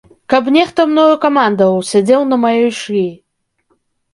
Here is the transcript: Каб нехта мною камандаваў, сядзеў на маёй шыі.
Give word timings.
Каб 0.33 0.47
нехта 0.55 0.85
мною 0.93 1.13
камандаваў, 1.27 1.77
сядзеў 1.91 2.27
на 2.33 2.43
маёй 2.47 2.69
шыі. 2.81 3.07